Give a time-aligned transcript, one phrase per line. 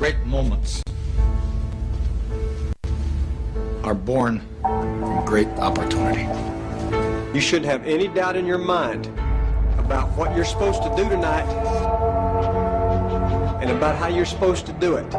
[0.00, 0.82] Great moments
[3.84, 6.26] are born from great opportunity.
[7.34, 9.08] You shouldn't have any doubt in your mind
[9.76, 11.44] about what you're supposed to do tonight
[13.60, 15.10] and about how you're supposed to do it.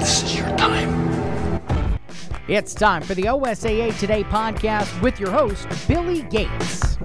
[0.00, 1.98] This is your time.
[2.48, 6.98] It's time for the OSAA Today podcast with your host, Billy Gates.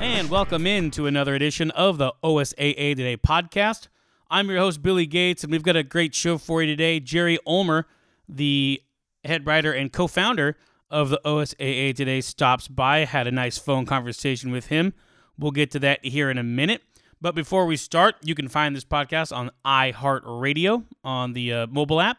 [0.00, 3.88] And welcome in to another edition of the OSAA Today podcast.
[4.32, 7.00] I'm your host, Billy Gates, and we've got a great show for you today.
[7.00, 7.88] Jerry Ulmer,
[8.28, 8.80] the
[9.24, 10.56] head writer and co founder
[10.88, 12.98] of the OSAA Today, stops by.
[13.06, 14.94] Had a nice phone conversation with him.
[15.36, 16.82] We'll get to that here in a minute.
[17.20, 22.00] But before we start, you can find this podcast on iHeartRadio on the uh, mobile
[22.00, 22.18] app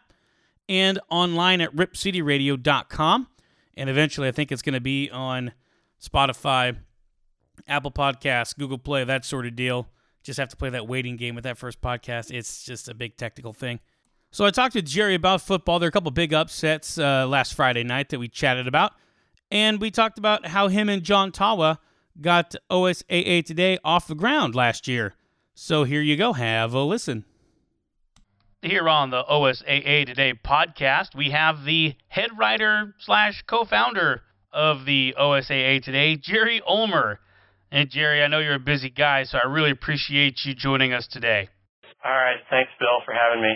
[0.68, 3.28] and online at ripcityradio.com.
[3.78, 5.54] And eventually, I think it's going to be on
[6.04, 6.76] Spotify,
[7.70, 9.88] Apple Podcasts, Google Play, that sort of deal.
[10.24, 12.32] Just have to play that waiting game with that first podcast.
[12.32, 13.80] It's just a big technical thing.
[14.32, 15.80] So I talked to Jerry about football.
[15.80, 18.94] There are a couple big upsets uh, last Friday night that we chatted about.
[19.50, 21.80] And we talked about how him and John Tawa
[22.20, 25.16] got OSAA Today off the ground last year.
[25.54, 26.34] So here you go.
[26.34, 27.26] Have a listen.
[28.62, 34.22] Here on the OSAA Today podcast, we have the head writer slash co-founder
[34.54, 37.20] of the OSAA Today, Jerry Ulmer.
[37.72, 41.08] And Jerry, I know you're a busy guy, so I really appreciate you joining us
[41.08, 41.48] today.
[42.04, 43.56] All right, thanks, Bill, for having me.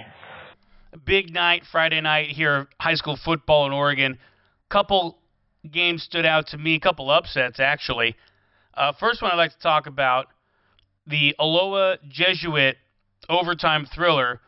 [1.05, 4.17] Big night Friday night here, high school football in Oregon.
[4.69, 5.17] Couple
[5.69, 8.15] games stood out to me, a couple upsets actually.
[8.73, 10.27] Uh, first one I'd like to talk about
[11.05, 12.77] the Aloha Jesuit
[13.27, 14.39] overtime thriller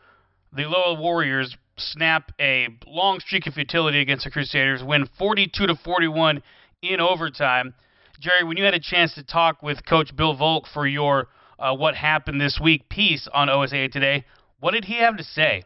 [0.54, 5.76] the Aloha Warriors snap a long streak of futility against the Crusaders, win 42 to
[5.76, 6.42] 41
[6.82, 7.74] in overtime.
[8.20, 11.28] Jerry, when you had a chance to talk with Coach Bill Volk for your
[11.60, 14.26] uh, "What Happened This Week" piece on OSAA Today,
[14.60, 15.64] what did he have to say?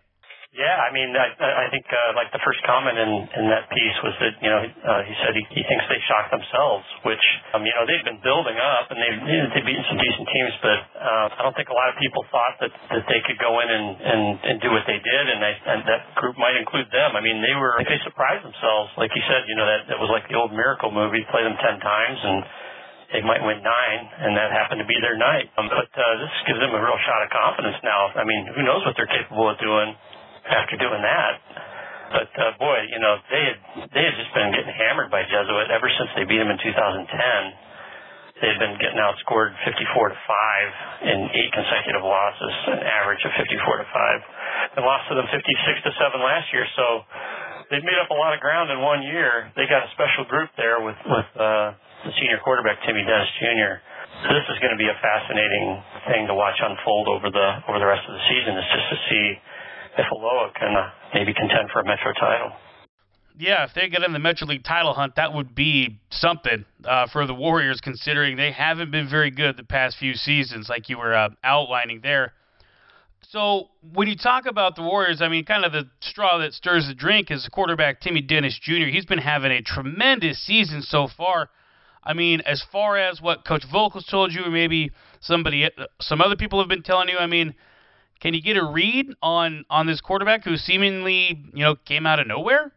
[0.52, 3.08] Yeah, I mean, I, I think uh, like the first comment in,
[3.40, 6.28] in that piece was that you know uh, he said he, he thinks they shocked
[6.28, 7.24] themselves, which
[7.56, 10.80] um, you know they've been building up and they've they've beaten some decent teams, but
[11.00, 13.72] uh, I don't think a lot of people thought that that they could go in
[13.72, 17.16] and and, and do what they did, and, they, and that group might include them.
[17.16, 20.12] I mean, they were they surprised themselves, like you said, you know that that was
[20.12, 22.44] like the old miracle movie, play them ten times and
[23.16, 25.48] they might win nine, and that happened to be their night.
[25.60, 28.08] Um, but uh, this gives them a real shot of confidence now.
[28.16, 29.96] I mean, who knows what they're capable of doing
[30.52, 31.34] after doing that.
[32.12, 33.58] But uh, boy, you know they had
[33.96, 37.08] they had just been getting hammered by Jesuit ever since they beat them in 2010.
[38.44, 40.70] They had been getting outscored 54 to five
[41.06, 44.20] in eight consecutive losses, an average of 54 to five,
[44.76, 45.38] and lost to them 56
[45.86, 46.66] to seven last year.
[46.74, 47.06] So
[47.70, 49.54] they've made up a lot of ground in one year.
[49.54, 53.80] They got a special group there with with uh, the senior quarterback Timmy Dennis Jr.
[54.26, 55.80] So this is going to be a fascinating
[56.12, 58.58] thing to watch unfold over the over the rest of the season.
[58.58, 59.26] Is just to see
[59.98, 62.52] if Aloha can uh, maybe contend for a Metro title.
[63.38, 67.08] Yeah, if they get in the Metro League title hunt, that would be something uh,
[67.12, 70.98] for the Warriors, considering they haven't been very good the past few seasons, like you
[70.98, 72.34] were uh, outlining there.
[73.30, 76.88] So when you talk about the Warriors, I mean, kind of the straw that stirs
[76.88, 78.88] the drink is quarterback Timmy Dennis Jr.
[78.92, 81.50] He's been having a tremendous season so far.
[82.04, 84.92] I mean, as far as what Coach Volk has told you, or maybe
[85.22, 85.70] somebody,
[86.02, 87.54] some other people have been telling you, I mean,
[88.22, 92.20] can you get a read on on this quarterback who seemingly you know came out
[92.20, 92.72] of nowhere?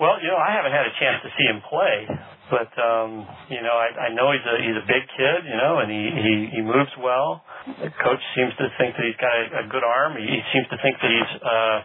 [0.00, 2.08] Well, you know, I haven't had a chance to see him play,
[2.48, 3.20] but um,
[3.52, 6.04] you know, I, I know he's a he's a big kid, you know, and he
[6.20, 7.44] he, he moves well.
[7.68, 10.16] The coach seems to think that he's got a, a good arm.
[10.16, 11.76] He, seems to think that he's uh,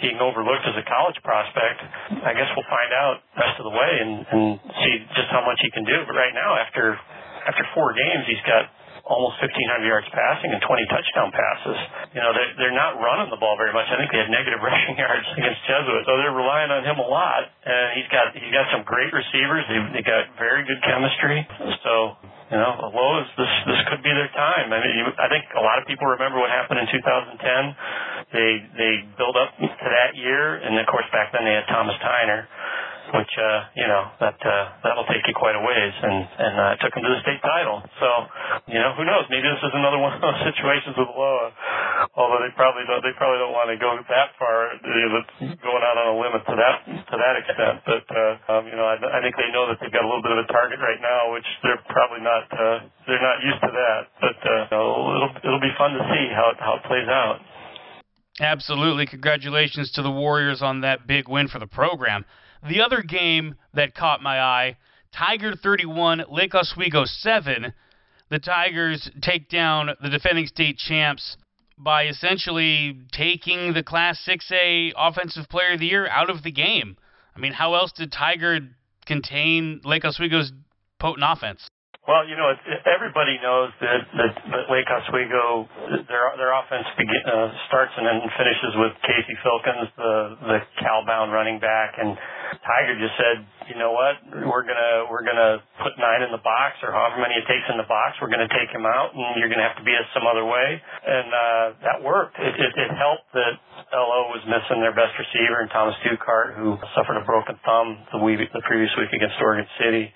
[0.00, 1.84] being overlooked as a college prospect.
[2.24, 4.44] I guess we'll find out the rest of the way and, and
[4.80, 6.08] see just how much he can do.
[6.08, 6.96] But right now, after
[7.44, 8.72] after four games, he's got
[9.08, 11.78] almost 1,500 yards passing and 20 touchdown passes.
[12.12, 13.88] You know, they're, they're not running the ball very much.
[13.88, 17.08] I think they had negative rushing yards against Jesuit, so they're relying on him a
[17.08, 17.48] lot.
[17.64, 19.64] And he's got he's got some great receivers.
[19.66, 21.40] They they got very good chemistry.
[21.82, 22.20] So
[22.52, 24.72] you know, Aloha's this this could be their time.
[24.72, 28.32] I mean, you, I think a lot of people remember what happened in 2010.
[28.36, 31.96] They they build up to that year, and of course back then they had Thomas
[32.04, 32.44] Tyner
[33.14, 36.72] which uh, you know that uh, that'll take you quite a ways, and and uh,
[36.80, 37.80] took him to the state title.
[38.00, 38.08] So
[38.68, 39.24] you know who knows?
[39.32, 41.48] Maybe this is another one of those situations with Loa.
[42.14, 45.08] Although they probably don't they probably don't want to go that far, you
[45.40, 47.76] going out on a limit to that to that extent.
[47.88, 50.24] But uh, um, you know I, I think they know that they've got a little
[50.24, 53.72] bit of a target right now, which they're probably not uh, they're not used to
[53.72, 54.00] that.
[54.20, 57.40] But uh, you know, it'll it'll be fun to see how how it plays out.
[58.40, 59.06] Absolutely.
[59.06, 62.24] Congratulations to the Warriors on that big win for the program.
[62.68, 64.76] The other game that caught my eye
[65.14, 67.72] Tigard 31, Lake Oswego 7.
[68.28, 71.38] The Tigers take down the defending state champs
[71.78, 76.98] by essentially taking the Class 6A Offensive Player of the Year out of the game.
[77.34, 78.74] I mean, how else did Tigard
[79.06, 80.52] contain Lake Oswego's
[80.98, 81.66] potent offense?
[82.08, 82.48] Well, you know,
[82.88, 85.68] everybody knows that, that, that Lake Oswego,
[86.08, 91.36] their their offense begin, uh, starts and then finishes with Casey Filkins, the the Cal-bound
[91.36, 92.16] running back, and
[92.64, 96.80] Tigard just said, you know what, we're gonna we're gonna put nine in the box
[96.80, 99.52] or however many it takes in the box, we're gonna take him out, and you're
[99.52, 102.40] gonna have to beat us some other way, and uh, that worked.
[102.40, 103.60] It, it, it helped that
[103.92, 108.20] LO was missing their best receiver, and Thomas Dukart, who suffered a broken thumb the
[108.24, 110.08] week the previous week against Oregon City.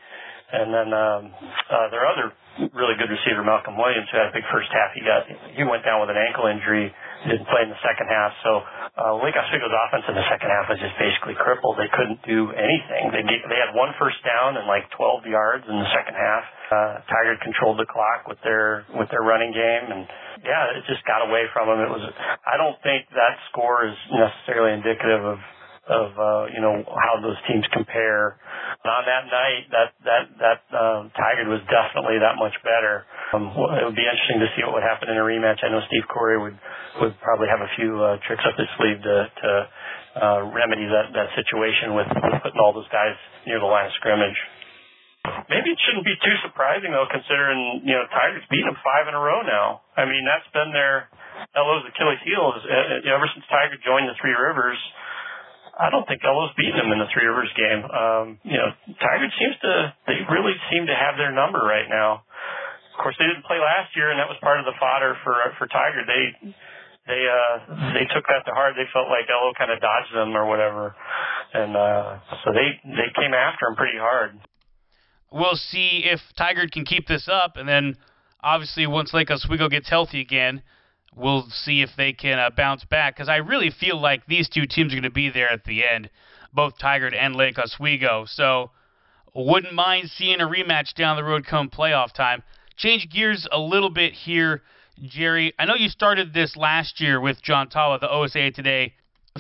[0.53, 1.23] And then um,
[1.73, 2.33] uh, their other
[2.77, 5.25] really good receiver, Malcolm Williams, who had a big first half, he got
[5.57, 6.93] he went down with an ankle injury,
[7.25, 8.37] didn't play in the second half.
[8.45, 8.61] So
[9.01, 11.81] uh, Lake Oswego's offense in the second half was just basically crippled.
[11.81, 13.17] They couldn't do anything.
[13.17, 16.45] They they had one first down and like 12 yards in the second half.
[16.69, 20.05] Uh, Tigard controlled the clock with their with their running game, and
[20.45, 21.81] yeah, it just got away from them.
[21.81, 22.05] It was
[22.45, 25.41] I don't think that score is necessarily indicative of
[25.91, 28.39] of uh, you know how those teams compare.
[28.83, 33.03] And on that night, that that that um, Tigard was definitely that much better.
[33.35, 35.59] Um, it would be interesting to see what would happen in a rematch.
[35.67, 36.55] I know Steve Coury would
[37.03, 39.51] would probably have a few uh, tricks up his sleeve to to
[40.23, 43.19] uh, remedy that that situation with, with putting all those guys
[43.51, 44.39] near the line of scrimmage.
[45.23, 49.19] Maybe it shouldn't be too surprising though, considering you know Tigard's beaten them five in
[49.19, 49.83] a row now.
[49.99, 51.11] I mean that's been their
[51.59, 54.79] LO's Achilles heel is, uh, ever since Tigard joined the Three Rivers.
[55.73, 57.81] I don't think LO's beaten them in the Three Rivers game.
[57.89, 58.69] Um, you know,
[59.01, 62.29] Tigard seems to they really seem to have their number right now.
[62.93, 65.33] Of course, they didn't play last year, and that was part of the fodder for
[65.57, 66.05] for Tigard.
[66.05, 66.53] They
[67.09, 67.55] they uh
[67.97, 68.77] they took that to heart.
[68.77, 70.95] They felt like LO kind of dodged them or whatever,
[71.57, 74.37] and uh so they they came after him pretty hard.
[75.33, 77.97] We'll see if Tigard can keep this up, and then
[78.45, 80.63] obviously once Lake Oswego gets healthy again
[81.15, 84.67] we'll see if they can uh, bounce back because I really feel like these two
[84.67, 86.11] teams are going to be there at the end,
[86.53, 88.25] both Tigard and Lake Oswego.
[88.27, 88.71] So
[89.35, 92.43] wouldn't mind seeing a rematch down the road come playoff time.
[92.77, 94.63] Change gears a little bit here,
[95.03, 95.53] Jerry.
[95.59, 98.95] I know you started this last year with John Tawa, the OSAA Today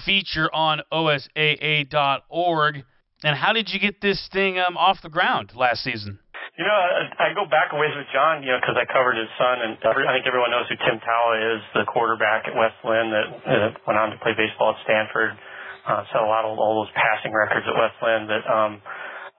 [0.04, 2.84] feature on OSAA.org.
[3.24, 6.18] And how did you get this thing um, off the ground last season?
[6.52, 9.16] You know, I, I go back a ways with John, you know, because I covered
[9.16, 12.76] his son, and I think everyone knows who Tim Tawa is, the quarterback at West
[12.84, 15.32] Linn that uh, went on to play baseball at Stanford,
[15.88, 18.28] uh, set a lot of all those passing records at West Linn.
[18.28, 18.84] That, um,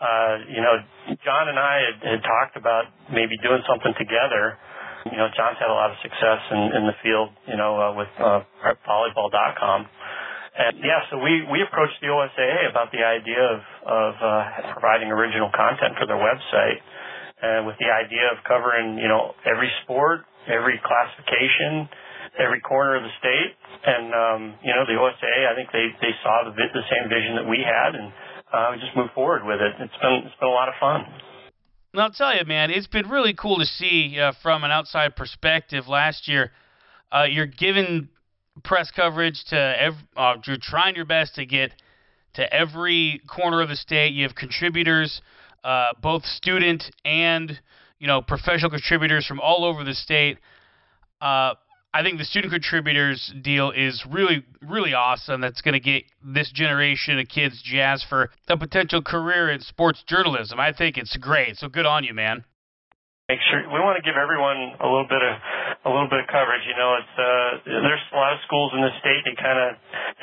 [0.01, 0.73] uh, you know,
[1.21, 4.57] John and I had, had talked about maybe doing something together.
[5.05, 7.93] You know, John's had a lot of success in, in the field, you know, uh,
[7.93, 8.41] with uh,
[8.89, 9.85] volleyball.com.
[10.57, 15.13] And yeah, so we, we approached the OSAA about the idea of, of uh, providing
[15.13, 16.81] original content for their website
[17.43, 21.91] uh, with the idea of covering, you know, every sport, every classification,
[22.39, 23.51] every corner of the state.
[23.83, 27.35] And, um, you know, the OSAA, I think they, they saw the, the same vision
[27.35, 28.13] that we had and
[28.53, 29.73] uh, we just moved forward with it.
[29.75, 31.03] It's been, it's been a lot of fun.
[31.95, 35.87] I'll tell you, man, it's been really cool to see uh, from an outside perspective.
[35.87, 36.51] Last year,
[37.11, 38.09] uh, you're giving
[38.63, 41.71] press coverage to every, uh, you're trying your best to get
[42.35, 44.13] to every corner of the state.
[44.13, 45.21] You have contributors
[45.63, 47.59] uh, both student and
[47.99, 50.37] you know professional contributors from all over the state.
[51.21, 51.53] Uh,
[51.95, 55.41] I think the student contributors deal is really really awesome.
[55.41, 60.03] That's going to get this generation of kids jazzed for a potential career in sports
[60.07, 60.59] journalism.
[60.59, 61.57] I think it's great.
[61.57, 62.45] So good on you, man
[63.29, 65.33] make sure we want to give everyone a little bit of
[65.83, 66.63] a little bit of coverage.
[66.63, 67.49] You know, it's uh,
[67.83, 69.67] there's a lot of schools in the state that kind of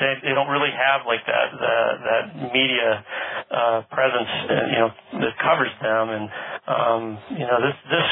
[0.01, 2.89] they, they don't really have like that the, that media
[3.51, 4.89] uh, presence, uh, you know,
[5.21, 6.25] that covers them, and
[6.65, 7.01] um,
[7.37, 8.07] you know this this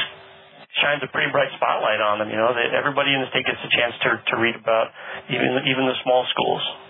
[0.85, 2.29] shines a pretty bright spotlight on them.
[2.29, 4.93] You know, that everybody in the state gets a chance to to read about
[5.33, 6.88] even even the small schools.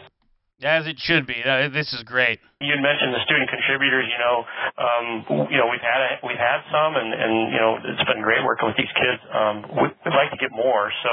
[0.59, 1.39] As it should be.
[1.71, 2.43] This is great.
[2.59, 4.03] You mentioned the student contributors.
[4.11, 4.37] You know,
[4.75, 5.05] um,
[5.47, 8.43] you know we've had a, we've had some, and, and you know it's been great
[8.43, 9.23] working with these kids.
[9.31, 10.91] Um, we'd, we'd like to get more.
[10.99, 11.11] So,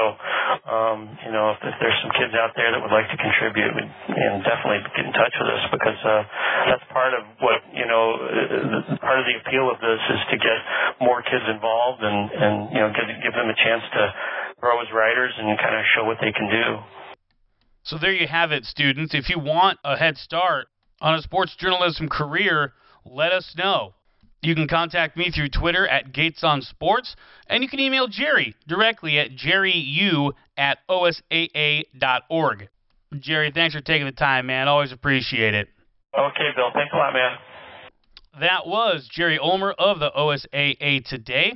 [0.67, 3.71] um, you know, if, if there's some kids out there that would like to contribute,
[3.71, 6.27] we'd, and definitely get in touch with us because uh,
[6.67, 8.19] that's part of what you know.
[8.19, 10.59] Uh, part of the appeal of this is to get
[10.99, 14.03] more kids involved and and you know give give them a chance to
[14.59, 16.83] grow as writers and kind of show what they can do.
[17.87, 19.15] So there you have it, students.
[19.15, 20.67] If you want a head start
[20.99, 22.73] on a sports journalism career,
[23.05, 23.93] let us know.
[24.41, 27.15] You can contact me through Twitter at Gates on Sports,
[27.47, 32.67] and you can email Jerry directly at jerryu at osaa.org.
[33.19, 34.67] Jerry, thanks for taking the time, man.
[34.67, 35.69] Always appreciate it.
[36.13, 36.71] Okay, Bill.
[36.73, 37.37] Thanks a lot, man.
[38.41, 41.53] That was Jerry Ulmer of the OSAA Today.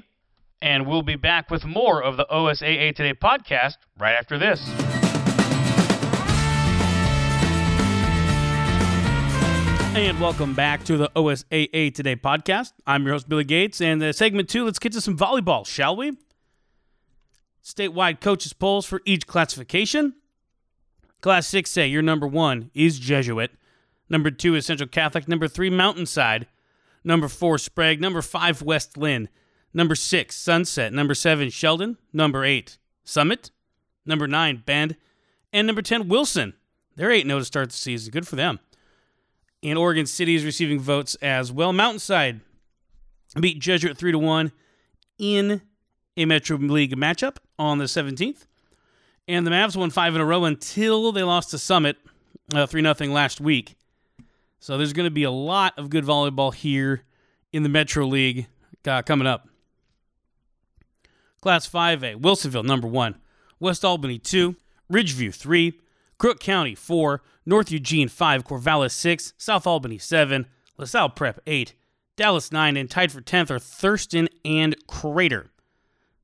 [0.62, 5.01] And we'll be back with more of the OSAA Today podcast right after this.
[9.94, 12.72] And welcome back to the OSAA Today podcast.
[12.88, 15.98] I'm your host, Billy Gates, and the segment two, let's get to some volleyball, shall
[15.98, 16.18] we?
[17.62, 20.14] Statewide coaches' polls for each classification.
[21.20, 23.52] Class 6A, your number one is Jesuit.
[24.10, 25.28] Number two is Central Catholic.
[25.28, 26.48] Number three, Mountainside.
[27.04, 28.00] Number four, Sprague.
[28.00, 29.28] Number five, West Linn.
[29.74, 30.94] Number six, Sunset.
[30.94, 31.98] Number seven, Sheldon.
[32.14, 33.52] Number eight, Summit.
[34.06, 34.96] Number nine, Bend.
[35.52, 36.54] And number 10, Wilson.
[36.96, 38.12] They're 8 0 to start the season.
[38.12, 38.60] Good for them.
[39.64, 41.72] And Oregon City is receiving votes as well.
[41.72, 42.42] Mountainside
[43.40, 44.52] beat Jesuit 3 to 1
[45.20, 45.62] in
[46.18, 48.46] a Metro League matchup on the 17th.
[49.28, 51.98] And the Mavs won five in a row until they lost to Summit
[52.54, 53.76] uh, 3 uh, 0 last week.
[54.60, 57.04] So there's going to be a lot of good volleyball here
[57.54, 58.48] in the Metro League
[58.86, 59.48] uh, coming up.
[61.42, 63.16] Class 5A, Wilsonville, number one.
[63.60, 64.56] West Albany, two.
[64.92, 65.80] Ridgeview, three.
[66.22, 67.24] Crook County, four.
[67.48, 68.44] North Eugene, five.
[68.44, 69.34] Corvallis, six.
[69.40, 70.46] South Albany, seven.
[70.78, 71.74] LaSalle Prep, eight.
[72.16, 72.78] Dallas, nine.
[72.78, 75.50] And tied for 10th are Thurston and Crater.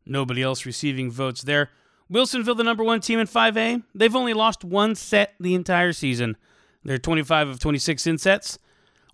[0.06, 1.72] Nobody else receiving votes there.
[2.14, 6.38] Wilsonville, the number one team in 5A, they've only lost one set the entire season.
[6.84, 8.60] They're 25 of 26 in sets.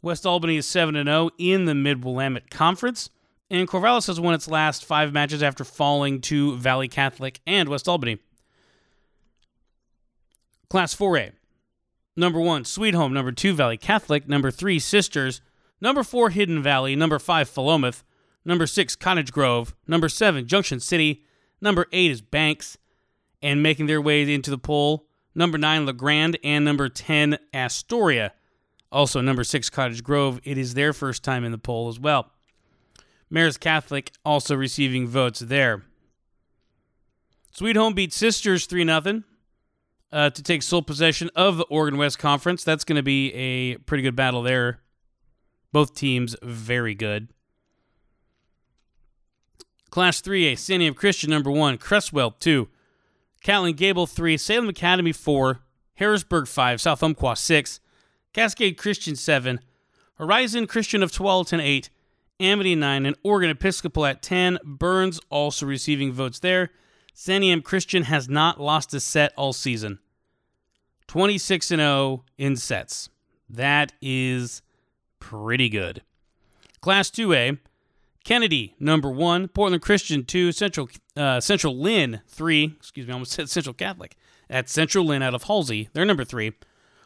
[0.01, 3.09] West Albany is 7 0 in the Mid Willamette Conference.
[3.49, 7.87] And Corvallis has won its last five matches after falling to Valley Catholic and West
[7.87, 8.17] Albany.
[10.73, 11.33] Class 4A.
[12.15, 13.13] Number one, Sweet Home.
[13.13, 14.27] Number two, Valley Catholic.
[14.27, 15.39] Number three, Sisters.
[15.79, 16.95] Number four, Hidden Valley.
[16.95, 18.01] Number five, Philomath.
[18.43, 19.75] Number six, Cottage Grove.
[19.85, 21.25] Number seven, Junction City.
[21.61, 22.79] Number eight is Banks.
[23.39, 26.39] And making their way into the poll, number nine, La Grande.
[26.43, 28.33] And number 10, Astoria.
[28.91, 30.41] Also, number six, Cottage Grove.
[30.43, 32.31] It is their first time in the poll as well.
[33.31, 35.83] Marist Catholic also receiving votes there.
[37.51, 39.23] Sweet Home beat Sisters 3 0
[40.13, 42.63] uh, to take sole possession of the Oregon West Conference.
[42.63, 44.79] That's going to be a pretty good battle there.
[45.71, 47.29] Both teams very good.
[49.89, 52.67] Class 3A, Santiam Christian number 1, Creswell 2,
[53.43, 55.59] Catlin Gable 3, Salem Academy 4,
[55.95, 57.79] Harrisburg 5, South Umpqua 6,
[58.33, 59.59] Cascade Christian 7,
[60.15, 61.89] Horizon Christian of Tualatin 8,
[62.39, 64.59] Amity 9, and Oregon Episcopal at 10.
[64.63, 66.71] Burns also receiving votes there.
[67.15, 69.99] Santiam Christian has not lost a set all season.
[71.13, 73.07] 26 0 in sets.
[73.47, 74.63] That is
[75.19, 76.01] pretty good.
[76.81, 77.59] Class 2A,
[78.23, 79.47] Kennedy, number one.
[79.47, 80.51] Portland Christian, two.
[80.51, 82.73] Central uh, Central Linn, three.
[82.77, 84.15] Excuse me, I almost said Central Catholic.
[84.49, 86.53] At Central Linn out of Halsey, they're number three.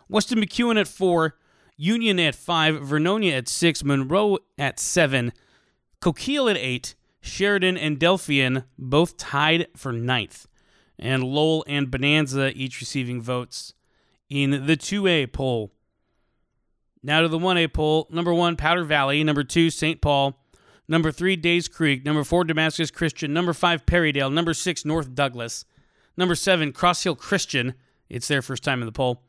[0.08, 1.36] Weston McEwen at four.
[1.76, 2.76] Union at five.
[2.76, 3.84] Vernonia at six.
[3.84, 5.34] Monroe at seven.
[6.00, 6.96] Coquille at eight.
[7.20, 10.48] Sheridan and Delphian both tied for ninth.
[10.98, 13.74] And Lowell and Bonanza each receiving votes
[14.30, 15.72] in the 2A poll.
[17.04, 18.08] Now to the 1A poll.
[18.12, 19.24] Number one, Powder Valley.
[19.24, 20.02] Number two, St.
[20.02, 20.38] Paul.
[20.88, 22.06] Number three, Days Creek.
[22.06, 23.34] Number four, Damascus Christian.
[23.34, 24.32] Number five, Perrydale.
[24.32, 25.66] Number six, North Douglas.
[26.16, 27.76] Number seven, Cross Hill Christian.
[28.10, 29.22] It's their first time in the poll.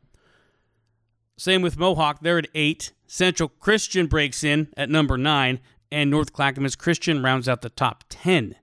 [1.37, 2.21] Same with Mohawk.
[2.21, 2.91] They're at eight.
[3.07, 5.59] Central Christian breaks in at number nine.
[5.91, 8.55] And North Clackamas Christian rounds out the top 10.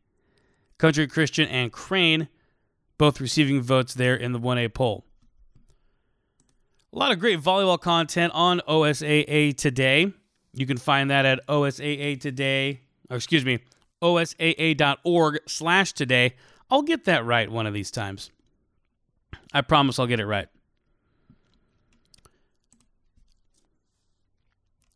[0.78, 2.28] Country Christian and Crane
[2.99, 5.05] both receiving votes there in the 1A poll.
[6.97, 10.15] A lot of great volleyball content on OSAA today.
[10.55, 13.59] You can find that at OSAA today or excuse me,
[14.03, 16.37] osaa.org slash today.
[16.71, 18.31] I'll get that right one of these times.
[19.53, 20.49] I promise I'll get it right.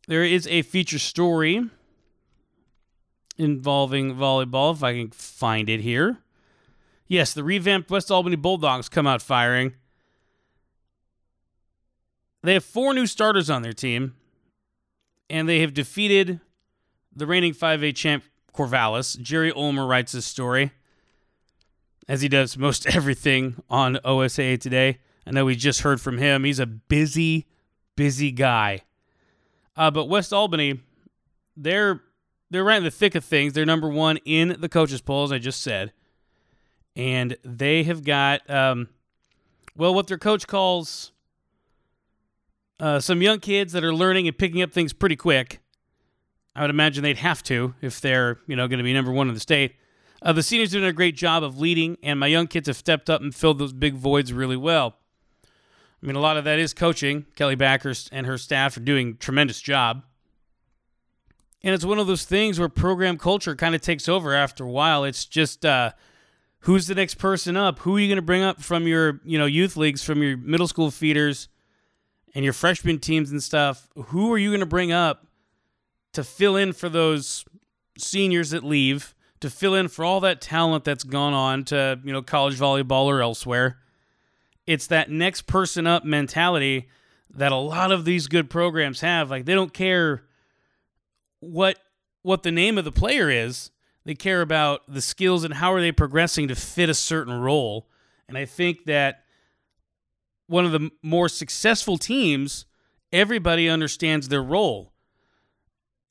[0.07, 1.69] There is a feature story
[3.37, 6.17] involving volleyball, if I can find it here.
[7.07, 9.75] Yes, the revamped West Albany Bulldogs come out firing.
[12.43, 14.15] They have four new starters on their team,
[15.29, 16.39] and they have defeated
[17.15, 19.19] the reigning 5A champ Corvallis.
[19.19, 20.71] Jerry Ulmer writes this story,
[22.07, 24.99] as he does most everything on OSAA today.
[25.25, 26.43] I know we just heard from him.
[26.43, 27.47] He's a busy,
[27.95, 28.81] busy guy.
[29.77, 30.79] Uh, but West Albany,
[31.55, 32.01] they're
[32.49, 33.53] they're right in the thick of things.
[33.53, 35.93] They're number one in the coaches poll, as I just said,
[36.95, 38.89] and they have got um,
[39.77, 41.11] well what their coach calls
[42.81, 45.59] uh, some young kids that are learning and picking up things pretty quick.
[46.55, 49.27] I would imagine they'd have to if they're, you know, going to be number one
[49.27, 49.75] in the state.
[50.23, 53.09] Uh, the seniors doing a great job of leading, and my young kids have stepped
[53.09, 54.95] up and filled those big voids really well.
[56.01, 57.27] I mean, a lot of that is coaching.
[57.35, 60.03] Kelly Backers and her staff are doing tremendous job.
[61.63, 64.69] And it's one of those things where program culture kind of takes over after a
[64.69, 65.03] while.
[65.03, 65.91] It's just uh,
[66.61, 67.77] who's the next person up?
[67.79, 70.37] Who are you going to bring up from your you know youth leagues, from your
[70.37, 71.49] middle school feeders,
[72.33, 73.87] and your freshman teams and stuff?
[73.95, 75.27] Who are you going to bring up
[76.13, 77.45] to fill in for those
[77.97, 79.13] seniors that leave?
[79.41, 83.05] To fill in for all that talent that's gone on to you know college volleyball
[83.05, 83.79] or elsewhere?
[84.67, 86.87] It's that next person up mentality
[87.33, 89.29] that a lot of these good programs have.
[89.31, 90.23] Like they don't care
[91.39, 91.77] what
[92.21, 93.71] what the name of the player is.
[94.05, 97.87] They care about the skills and how are they progressing to fit a certain role.
[98.27, 99.23] And I think that
[100.51, 102.65] one of the more successful teams,
[103.13, 104.91] everybody understands their role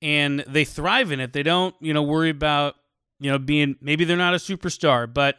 [0.00, 1.34] and they thrive in it.
[1.34, 2.76] They don't, you know, worry about,
[3.18, 5.36] you know, being maybe they're not a superstar, but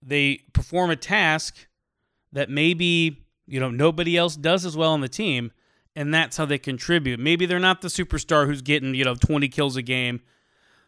[0.00, 1.66] they perform a task
[2.32, 5.50] that maybe, you know, nobody else does as well on the team
[5.96, 7.18] and that's how they contribute.
[7.18, 10.20] Maybe they're not the superstar who's getting, you know, 20 kills a game,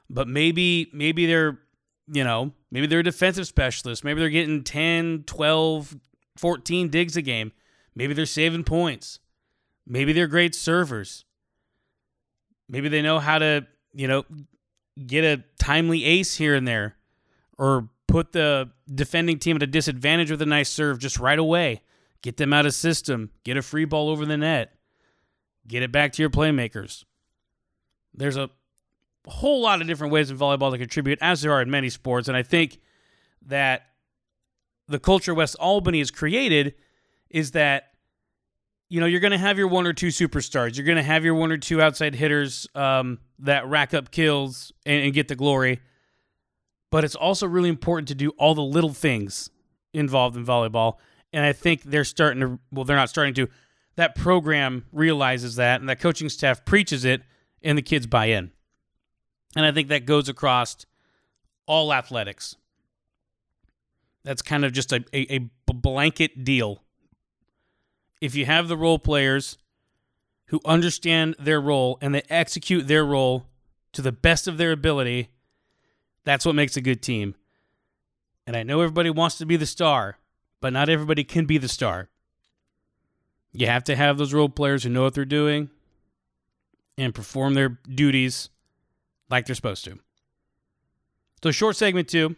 [0.09, 1.59] but maybe maybe they're,
[2.07, 4.05] you know, maybe they're a defensive specialist.
[4.05, 5.97] Maybe they're getting 10, 12,
[6.37, 7.53] 14 digs a game.
[7.95, 9.21] Maybe they're saving points.
[9.87, 11.25] Maybe they're great servers.
[12.69, 14.25] Maybe they know how to, you know,
[15.07, 16.97] get a timely ace here and there
[17.59, 21.83] or put the defending team at a disadvantage with a nice serve just right away.
[22.23, 23.31] Get them out of system.
[23.45, 24.73] Get a free ball over the net.
[25.67, 27.05] Get it back to your playmakers.
[28.15, 28.51] There's a
[29.27, 32.29] whole lot of different ways in volleyball to contribute, as there are in many sports.
[32.29, 32.79] And I think
[33.47, 33.87] that
[34.89, 36.75] the culture West Albany has created
[37.31, 37.93] is that,
[38.89, 40.77] you know, you're going to have your one or two superstars.
[40.77, 44.73] You're going to have your one or two outside hitters um, that rack up kills
[44.85, 45.81] and, and get the glory.
[46.91, 49.51] But it's also really important to do all the little things
[49.93, 50.95] involved in volleyball.
[51.33, 53.49] And I think they're starting to, well, they're not starting to,
[53.97, 57.23] that program realizes that and that coaching staff preaches it
[57.63, 58.53] and the kids buy in.
[59.57, 60.87] And I think that goes across
[61.67, 62.57] all athletics.
[64.27, 66.83] That's kind of just a, a, a blanket deal.
[68.21, 69.57] If you have the role players
[70.47, 73.47] who understand their role and they execute their role
[73.93, 75.29] to the best of their ability,
[76.25, 77.37] that's what makes a good team.
[78.49, 80.19] And I know everybody wants to be the star,
[80.61, 82.09] but not everybody can be the star.
[83.53, 85.71] You have to have those role players who know what they're doing
[86.99, 88.51] and perform their duties
[89.31, 90.01] like they're supposed to.
[91.45, 92.35] So, short segment two.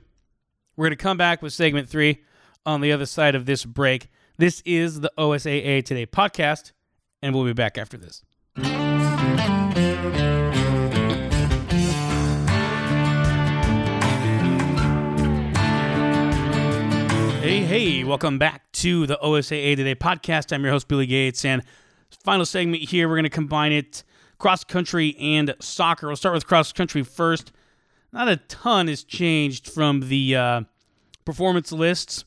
[0.79, 2.23] We're going to come back with segment three
[2.65, 4.11] on the other side of this break.
[4.37, 6.71] This is the OSAA Today podcast,
[7.21, 8.23] and we'll be back after this.
[17.43, 20.53] Hey, hey, welcome back to the OSAA Today podcast.
[20.53, 21.65] I'm your host, Billy Gates, and
[22.23, 24.05] final segment here, we're going to combine it
[24.39, 26.07] cross country and soccer.
[26.07, 27.51] We'll start with cross country first.
[28.13, 30.61] Not a ton has changed from the uh,
[31.25, 32.25] performance lists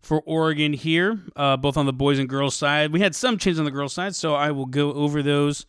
[0.00, 2.92] for Oregon here, uh, both on the boys and girls side.
[2.92, 5.66] We had some changes on the girls side, so I will go over those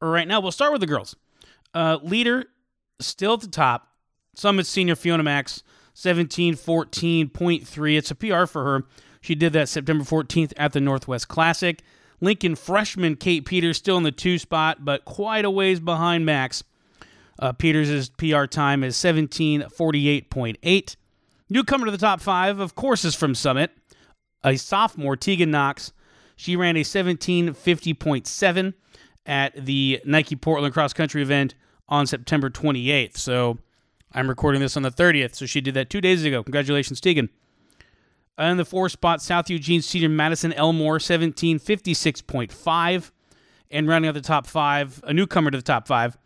[0.00, 0.40] right now.
[0.40, 1.16] We'll start with the girls.
[1.74, 2.46] Uh, leader
[3.00, 3.88] still at the top.
[4.36, 5.62] Summit senior Fiona Max
[5.96, 7.96] 1714.3.
[7.96, 8.84] It's a PR for her.
[9.20, 11.82] She did that September 14th at the Northwest Classic.
[12.20, 16.62] Lincoln freshman Kate Peters still in the two spot, but quite a ways behind Max.
[17.38, 20.96] Uh, Peters' PR time is 1748.8.
[21.50, 23.70] Newcomer to the top five, of course, is from Summit.
[24.42, 25.92] A sophomore, Tegan Knox.
[26.36, 28.74] She ran a 1750.7
[29.26, 31.54] at the Nike Portland cross country event
[31.88, 33.16] on September 28th.
[33.16, 33.58] So
[34.12, 36.42] I'm recording this on the 30th, so she did that two days ago.
[36.42, 37.28] Congratulations, Tegan.
[38.36, 43.10] And the four spot, South Eugene senior Madison Elmore, 1756.5.
[43.70, 46.16] And rounding out the top five, a newcomer to the top five,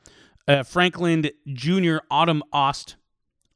[0.48, 2.96] uh, Franklin Junior Autumn Ost,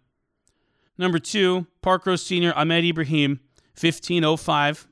[0.96, 3.40] Number two, Parkrose senior Ahmed Ibrahim,
[3.80, 4.86] 1505.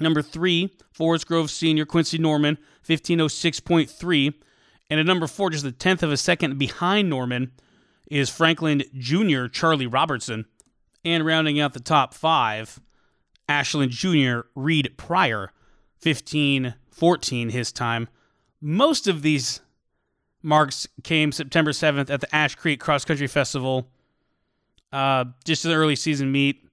[0.00, 2.58] Number three, Forest Grove senior Quincy Norman,
[2.88, 4.34] 1506.3.
[4.88, 7.52] And at number four, just a tenth of a second behind Norman,
[8.10, 9.46] is Franklin Jr.
[9.46, 10.46] Charlie Robertson.
[11.04, 12.80] And rounding out the top five,
[13.48, 14.40] Ashland Jr.
[14.54, 15.52] Reed Pryor,
[16.02, 18.08] 1514 his time.
[18.60, 19.60] Most of these
[20.42, 23.88] marks came September 7th at the Ash Creek Cross Country Festival.
[24.92, 26.66] Uh, just an early season meet.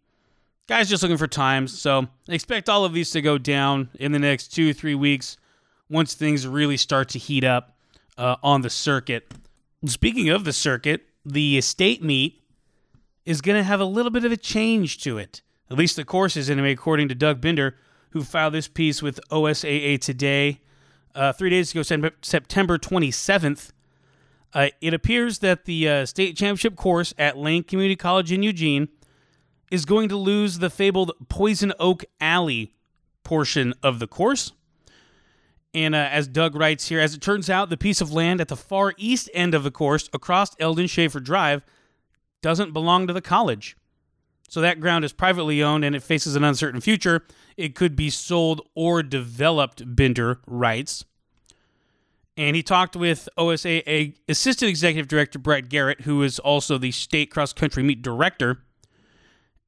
[0.68, 1.80] Guys just looking for times.
[1.80, 5.38] So expect all of these to go down in the next two, three weeks
[5.90, 7.78] once things really start to heat up
[8.18, 9.34] uh, on the circuit.
[9.86, 12.44] Speaking of the circuit, the state meet
[13.26, 15.42] is going to have a little bit of a change to it.
[15.72, 17.78] At least the course is anyway, according to Doug Binder,
[18.10, 20.60] who filed this piece with OSAA today,
[21.16, 21.82] uh, three days ago,
[22.22, 23.72] September 27th.
[24.54, 28.90] Uh, it appears that the uh, state championship course at Lane Community College in Eugene
[29.72, 32.74] is going to lose the fabled Poison Oak Alley
[33.24, 34.52] portion of the course.
[35.74, 38.48] And uh, as Doug writes here, as it turns out, the piece of land at
[38.48, 41.62] the far east end of the course across Eldon Schafer Drive
[42.42, 43.76] doesn't belong to the college.
[44.50, 47.26] So that ground is privately owned and it faces an uncertain future.
[47.58, 51.04] It could be sold or developed, Binder writes.
[52.38, 57.32] And he talked with OSAA Assistant Executive Director Brad Garrett, who is also the state
[57.32, 58.64] cross country meet director.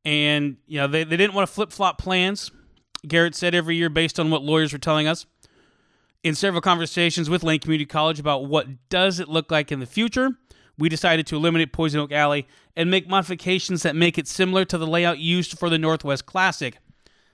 [0.06, 2.52] And, you know, they, they didn't want to flip flop plans.
[3.08, 5.26] Garrett said every year, based on what lawyers were telling us,
[6.24, 9.86] in several conversations with Lane Community College about what does it look like in the
[9.86, 10.32] future,
[10.78, 14.78] we decided to eliminate Poison Oak Alley and make modifications that make it similar to
[14.78, 16.78] the layout used for the Northwest Classic.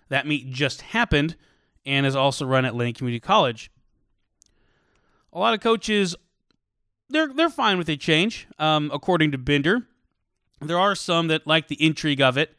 [0.09, 1.35] That meet just happened
[1.85, 3.71] and is also run at Lane Community College.
[5.33, 6.15] A lot of coaches,
[7.09, 9.87] they're they're fine with a change, um, according to Binder.
[10.61, 12.55] There are some that like the intrigue of it,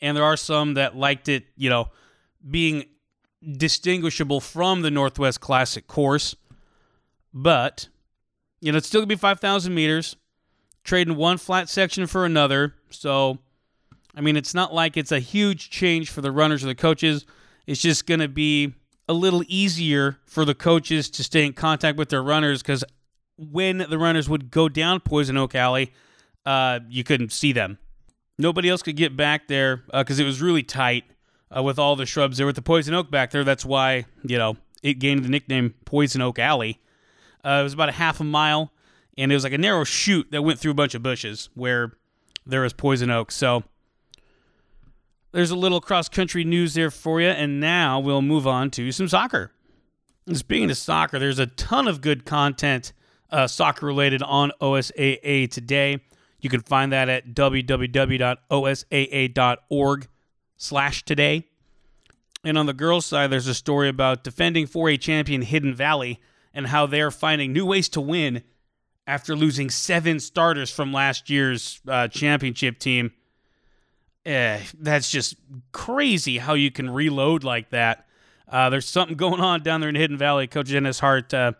[0.00, 1.90] and there are some that liked it, you know,
[2.48, 2.84] being
[3.56, 6.34] distinguishable from the Northwest Classic course.
[7.32, 7.88] But,
[8.60, 10.16] you know, it's still going to be 5,000 meters,
[10.84, 12.74] trading one flat section for another.
[12.90, 13.38] So,
[14.14, 17.26] I mean, it's not like it's a huge change for the runners or the coaches.
[17.66, 18.74] It's just going to be
[19.08, 22.84] a little easier for the coaches to stay in contact with their runners because
[23.36, 25.92] when the runners would go down Poison Oak Alley,
[26.46, 27.78] uh, you couldn't see them.
[28.38, 31.04] Nobody else could get back there because uh, it was really tight
[31.56, 33.44] uh, with all the shrubs there with the poison oak back there.
[33.44, 36.80] That's why you know it gained the nickname Poison Oak Alley.
[37.44, 38.72] Uh, it was about a half a mile,
[39.16, 41.92] and it was like a narrow chute that went through a bunch of bushes where
[42.46, 43.30] there was poison oak.
[43.30, 43.64] So
[45.32, 48.92] there's a little cross country news there for you, and now we'll move on to
[48.92, 49.52] some soccer.
[50.26, 52.92] And speaking of soccer, there's a ton of good content
[53.30, 56.00] uh, soccer related on OSAA today.
[56.44, 58.38] You can find that at www.osaa.org
[60.58, 61.48] slash today.
[62.44, 66.20] And on the girls' side, there's a story about defending 4A champion Hidden Valley
[66.52, 68.42] and how they're finding new ways to win
[69.06, 73.12] after losing seven starters from last year's uh, championship team.
[74.26, 75.36] Eh, that's just
[75.72, 78.06] crazy how you can reload like that.
[78.48, 80.46] Uh, there's something going on down there in Hidden Valley.
[80.46, 81.52] Coach Dennis Hart uh,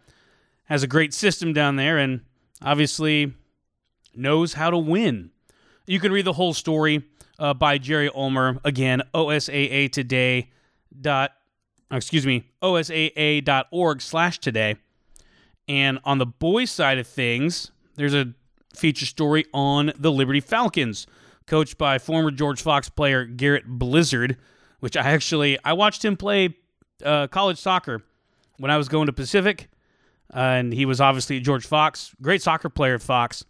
[0.64, 2.20] has a great system down there and
[2.60, 3.32] obviously
[4.16, 5.30] knows how to win.
[5.86, 7.04] You can read the whole story
[7.38, 8.58] uh, by Jerry Ulmer.
[8.64, 10.50] Again, OSAA today
[10.98, 11.32] dot
[11.90, 14.76] excuse me osaa.org slash today.
[15.68, 18.34] And on the boys' side of things, there's a
[18.74, 21.06] feature story on the Liberty Falcons,
[21.46, 24.36] coached by former George Fox player Garrett Blizzard,
[24.80, 26.56] which I actually I watched him play
[27.04, 28.02] uh, college soccer
[28.58, 29.68] when I was going to Pacific,
[30.34, 33.44] uh, and he was obviously George Fox, great soccer player at Fox.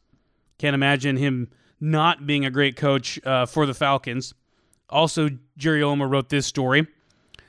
[0.65, 4.33] Can't imagine him not being a great coach uh, for the Falcons.
[4.89, 6.87] Also, Jerry Ulmer wrote this story.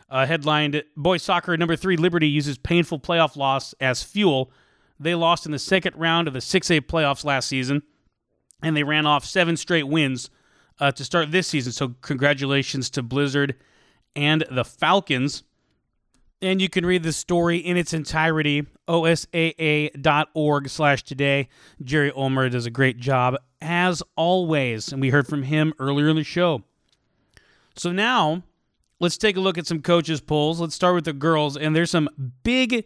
[0.09, 4.51] Uh, headlined Boys Soccer number three Liberty uses painful playoff loss as fuel.
[4.99, 7.83] They lost in the second round of the 6A playoffs last season,
[8.61, 10.29] and they ran off seven straight wins
[10.81, 11.71] uh, to start this season.
[11.71, 13.55] So, congratulations to Blizzard
[14.13, 15.43] and the Falcons.
[16.41, 21.47] And you can read the story in its entirety, osaa.org slash today.
[21.81, 26.17] Jerry Ulmer does a great job, as always, and we heard from him earlier in
[26.17, 26.63] the show.
[27.75, 28.43] So now,
[28.99, 30.59] let's take a look at some coaches' polls.
[30.59, 32.09] Let's start with the girls, and there's some
[32.43, 32.85] big,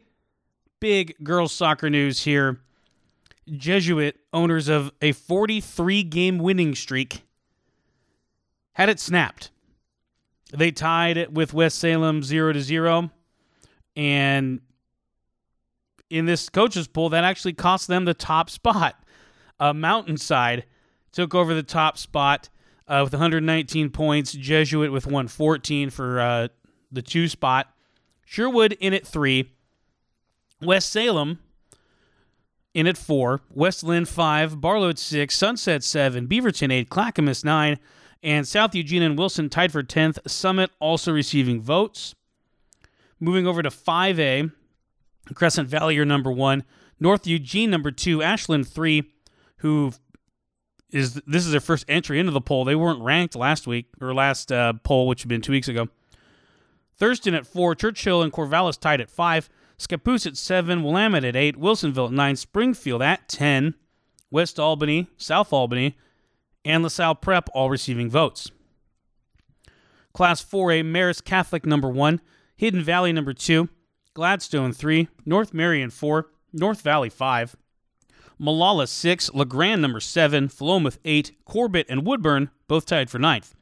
[0.80, 2.60] big girls soccer news here.
[3.48, 7.24] Jesuit, owners of a 43 game winning streak,
[8.74, 9.50] had it snapped.
[10.54, 13.12] They tied it with West Salem 0 to 0
[13.95, 14.62] and
[16.10, 19.04] in this coaches poll, that actually cost them the top spot.
[19.60, 20.65] Uh, Mountainside
[21.12, 22.49] took over the top spot
[22.88, 24.32] uh, with 119 points.
[24.34, 26.47] Jesuit with 114 for uh,
[26.91, 27.73] the two spot.
[28.25, 29.52] Sherwood in at three.
[30.62, 31.39] West Salem
[32.73, 33.41] in at four.
[33.49, 34.60] West Linn five.
[34.60, 35.36] Barlow at six.
[35.36, 36.28] Sunset seven.
[36.28, 36.89] Beaverton eight.
[36.89, 37.80] Clackamas nine.
[38.21, 40.19] And South Eugene and Wilson tied for 10th.
[40.28, 42.15] Summit also receiving votes.
[43.20, 44.52] Moving over to 5A,
[45.34, 46.64] Crescent Valley your number one.
[47.00, 48.22] North Eugene, number two.
[48.22, 49.12] Ashland, three,
[49.58, 49.94] who
[50.92, 52.66] is this is their first entry into the poll.
[52.66, 55.88] They weren't ranked last week or last uh, poll, which had been two weeks ago.
[56.98, 61.58] Thurston at four, Churchill and Corvallis tied at five, Scappoose at seven, Willamette at eight,
[61.58, 63.76] Wilsonville at nine, Springfield at ten,
[64.30, 65.98] West Albany, South Albany,
[66.66, 68.52] and LaSalle Prep all receiving votes.
[70.14, 72.20] Class 4A, Marist Catholic number one,
[72.60, 73.69] Hidden Valley number two,
[74.13, 77.56] Gladstone three, North Marion four, North Valley five,
[78.38, 83.56] Molalla six, La Grande number seven, Philomath eight, Corbett and Woodburn both tied for ninth.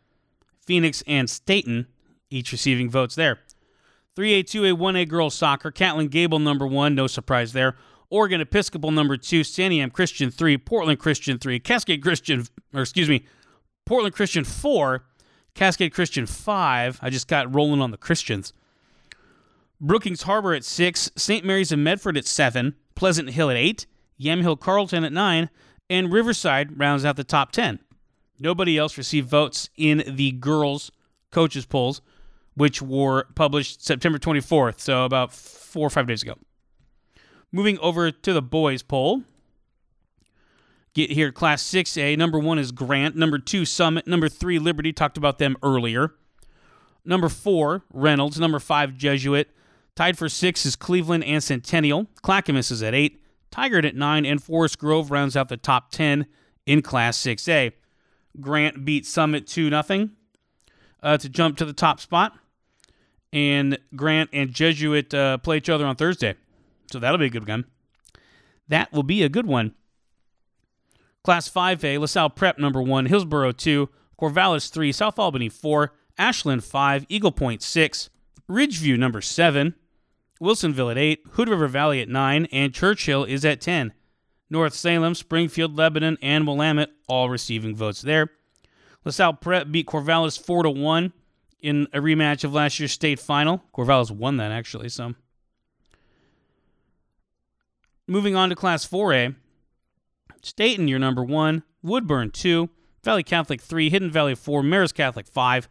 [0.65, 1.85] Phoenix and Stayton
[2.31, 3.37] each receiving votes there.
[4.15, 7.75] 3A, 2A, 1A girls soccer, Catlin Gable number one, no surprise there.
[8.09, 13.27] Oregon Episcopal number two, Santiam Christian three, Portland Christian three, Cascade Christian, or excuse me,
[13.85, 15.05] Portland Christian four,
[15.53, 16.97] Cascade Christian five.
[17.03, 18.53] I just got rolling on the Christians.
[19.79, 21.45] Brookings Harbor at six, St.
[21.45, 23.85] Mary's of Medford at seven, Pleasant Hill at eight,
[24.19, 25.49] Yamhill Carlton at nine,
[25.89, 27.79] and Riverside rounds out the top ten.
[28.39, 30.91] Nobody else received votes in the girls'
[31.31, 32.01] coaches polls,
[32.55, 36.35] which were published September 24th, so about four or five days ago.
[37.51, 39.23] Moving over to the boys poll.
[40.93, 42.17] Get here, Class 6A.
[42.17, 43.15] Number one is Grant.
[43.15, 44.07] Number two, Summit.
[44.07, 44.91] Number three, Liberty.
[44.91, 46.13] Talked about them earlier.
[47.05, 48.39] Number four, Reynolds.
[48.39, 49.49] Number five, Jesuit.
[49.97, 52.05] Tied for six is Cleveland and Centennial.
[52.21, 53.19] Clackamas is at eight.
[53.51, 54.27] Tigard at nine.
[54.27, 56.27] And Forest Grove rounds out the top 10
[56.67, 57.71] in Class 6A.
[58.39, 60.09] Grant beat Summit 2 0
[61.01, 62.37] uh, to jump to the top spot.
[63.33, 66.35] And Grant and Jesuit uh, play each other on Thursday.
[66.91, 67.65] So that'll be a good one.
[68.67, 69.73] That will be a good one.
[71.23, 73.89] Class 5A, LaSalle Prep number one, Hillsboro 2,
[74.21, 78.11] Corvallis 3, South Albany 4, Ashland 5, Eagle Point 6,
[78.47, 79.73] Ridgeview number 7,
[80.41, 83.93] Wilsonville at 8, Hood River Valley at 9, and Churchill is at 10.
[84.49, 88.29] North Salem, Springfield, Lebanon, and Willamette all receiving votes there.
[89.03, 91.13] LaSalle Prep beat Corvallis 4 to 1
[91.61, 93.63] in a rematch of last year's state final.
[93.73, 95.15] Corvallis won that actually, so
[98.09, 99.35] Moving on to Class 4A,
[100.41, 102.69] Stayton, your number one, Woodburn, two,
[103.03, 105.67] Valley Catholic, three, Hidden Valley, four, Marist Catholic, five,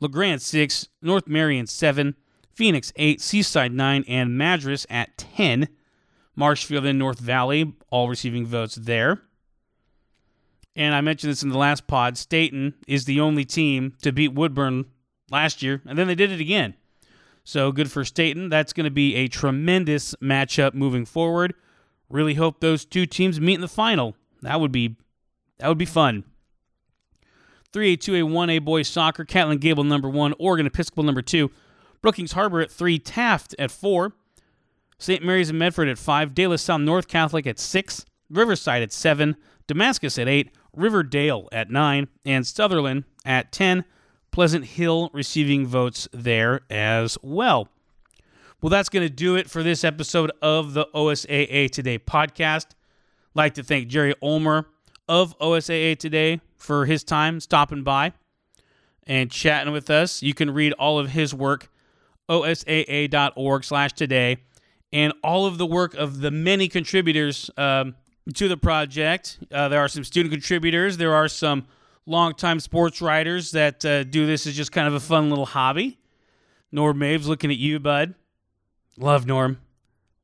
[0.00, 2.16] La Grande, six, North Marion, seven,
[2.54, 5.68] Phoenix, eight, Seaside, nine, and Madras at 10.
[6.36, 9.20] Marshfield and North Valley all receiving votes there.
[10.76, 12.16] And I mentioned this in the last pod.
[12.16, 14.86] Stayton is the only team to beat Woodburn
[15.30, 16.74] last year, and then they did it again.
[17.44, 18.48] So good for Stayton.
[18.48, 21.54] That's going to be a tremendous matchup moving forward.
[22.08, 24.16] Really hope those two teams meet in the final.
[24.42, 24.96] That would be
[25.58, 26.24] that would be fun.
[27.72, 31.50] 3A, 2A, 1A boys soccer, Catlin Gable number one, Oregon Episcopal number two,
[32.02, 34.12] Brookings Harbor at three, Taft at four,
[34.98, 35.24] St.
[35.24, 39.36] Mary's in Medford at five, De La Salle North Catholic at six, Riverside at seven,
[39.66, 43.84] Damascus at eight, Riverdale at nine, and Sutherlin at 10.
[44.30, 47.68] Pleasant Hill receiving votes there as well.
[48.62, 52.66] Well, that's going to do it for this episode of the OSAA Today podcast.
[53.34, 54.66] like to thank Jerry Ulmer
[55.08, 58.12] of OSAA Today for his time stopping by
[59.06, 60.22] and chatting with us.
[60.22, 61.70] You can read all of his work,
[62.30, 64.38] osaa.org slash today,
[64.92, 67.94] and all of the work of the many contributors um,
[68.34, 69.38] to the project.
[69.52, 70.96] Uh, there are some student contributors.
[70.96, 71.66] There are some
[72.06, 75.98] longtime sports writers that uh, do this as just kind of a fun little hobby.
[76.72, 78.14] Norm Maves, looking at you, bud.
[78.96, 79.58] Love Norm.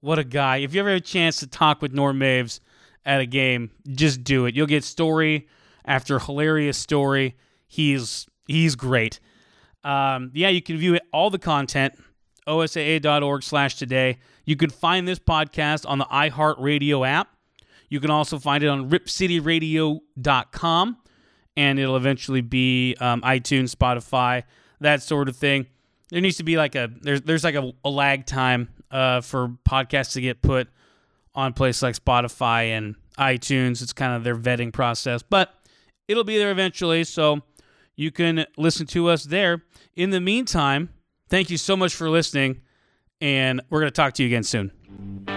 [0.01, 0.59] What a guy.
[0.59, 2.61] If you ever have a chance to talk with Norm Maves
[3.05, 4.55] at a game, just do it.
[4.55, 5.49] You'll get story
[5.85, 7.37] after hilarious story.
[7.67, 9.19] He's he's great.
[9.87, 11.95] Um, yeah, you can view it, all the content,
[12.49, 14.19] osaa.org slash today.
[14.45, 17.29] You can find this podcast on the iHeartRadio app.
[17.89, 20.97] You can also find it on ripcityradio.com
[21.57, 24.43] and it'll eventually be um, iTunes, Spotify,
[24.81, 25.67] that sort of thing.
[26.11, 29.57] There needs to be like a there's there's like a, a lag time uh, for
[29.69, 30.69] podcasts to get put
[31.35, 33.83] on places like Spotify and iTunes.
[33.83, 35.55] It's kind of their vetting process, but
[36.09, 37.05] it'll be there eventually.
[37.05, 37.43] So
[37.97, 39.63] you can listen to us there.
[39.95, 40.91] In the meantime,
[41.29, 42.61] thank you so much for listening,
[43.21, 45.36] and we're going to talk to you again soon.